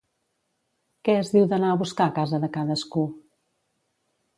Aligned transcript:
Què 1.09 1.15
es 1.17 1.29
diu 1.35 1.47
d'anar 1.53 1.71
a 1.75 1.77
buscar 1.85 2.09
a 2.13 2.17
casa 2.19 2.43
de 2.47 2.53
cadascú? 2.59 3.09